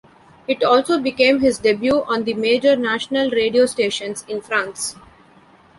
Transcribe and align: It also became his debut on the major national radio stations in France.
It 0.47 0.63
also 0.63 0.97
became 0.99 1.41
his 1.41 1.59
debut 1.59 2.03
on 2.07 2.23
the 2.23 2.33
major 2.33 2.75
national 2.75 3.29
radio 3.29 3.67
stations 3.67 4.25
in 4.27 4.41
France. 4.41 4.95